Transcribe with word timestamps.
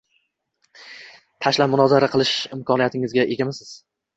tashlab 1.47 1.73
munozara 1.75 2.09
qilish 2.15 2.35
imkoniyatiga 2.59 3.31
egamizmi? 3.37 3.71